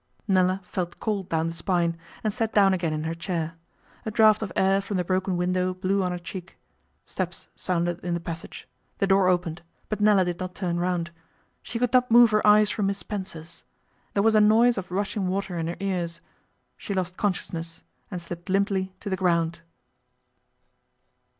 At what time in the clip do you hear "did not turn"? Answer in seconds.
10.25-10.79